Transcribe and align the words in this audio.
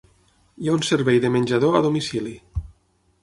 Hi 0.61 0.69
ha 0.69 0.73
un 0.77 0.81
servei 0.87 1.19
de 1.25 1.29
menjador 1.35 1.79
a 1.79 1.83
domicili. 1.87 2.35